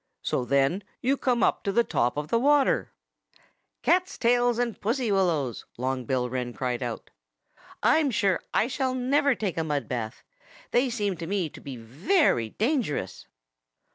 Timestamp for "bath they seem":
9.87-11.17